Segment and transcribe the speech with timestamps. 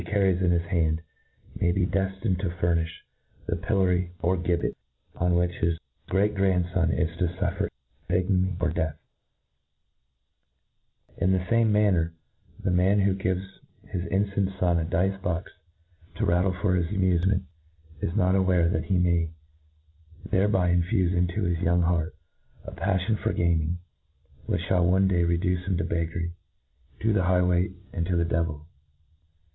[0.05, 0.99] parries in his hand,
[1.59, 2.87] may be deftined to fumifli
[3.45, 4.75] the pillory or gibbet,
[5.15, 5.77] on which his
[6.09, 7.67] great grand fon is to fuffcr
[8.09, 8.95] ignominy or death.
[11.15, 12.13] ■ In the fame manner^
[12.65, 13.41] INTRODUCTI ON, 53 ipanner, the man who gives
[13.89, 15.51] his infant fpn'iei, dice box
[16.15, 17.43] to rattip for his amufcment,
[18.01, 19.29] is not a, warc that hp may'
[20.31, 22.15] thereby infufe into his young heart
[22.65, 23.77] a paffion for gaming,
[24.47, 26.31] which ihali one day reduce him to beggary,
[27.01, 28.65] to thp high way, and to jhe devil.